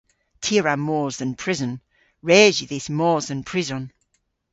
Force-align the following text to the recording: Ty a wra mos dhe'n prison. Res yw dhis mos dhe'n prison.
Ty 0.43 0.53
a 0.59 0.61
wra 0.61 0.75
mos 0.87 1.13
dhe'n 1.19 1.33
prison. 1.41 1.73
Res 2.29 2.55
yw 2.59 2.69
dhis 2.71 2.87
mos 2.97 3.23
dhe'n 3.27 3.41
prison. 3.49 3.83